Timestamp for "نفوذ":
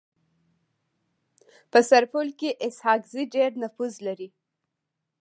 3.63-3.93